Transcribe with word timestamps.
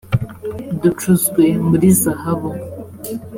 ducuzwe 0.81 1.43
muri 1.67 1.87
zahabu 2.01 2.49